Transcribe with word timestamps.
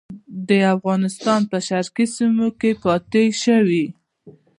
د 0.47 0.49
افغانستان 0.75 1.41
په 1.51 1.57
شرقي 1.67 2.05
سیمو 2.15 2.47
کې 2.59 2.71
پاته 2.83 3.23
شوي. 3.43 3.85